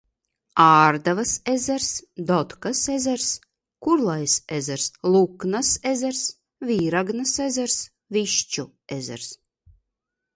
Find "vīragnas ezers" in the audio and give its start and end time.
6.71-7.77